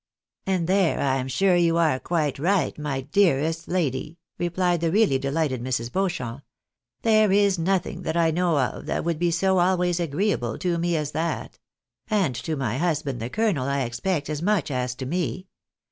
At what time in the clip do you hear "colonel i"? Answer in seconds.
13.29-13.81